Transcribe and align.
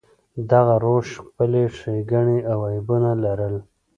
دغه 0.51 0.75
روش 0.83 1.07
خپلې 1.27 1.63
ښېګڼې 1.77 2.37
او 2.51 2.59
عیبونه 2.71 3.11
لرل. 3.23 3.55